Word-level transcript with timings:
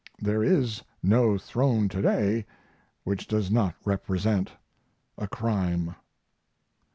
There 0.19 0.43
is 0.43 0.81
no 1.03 1.37
throne 1.37 1.87
to 1.89 2.01
day 2.01 2.47
which 3.03 3.27
does 3.27 3.51
not 3.51 3.75
represent 3.85 4.51
a 5.15 5.27
crime.... 5.27 5.93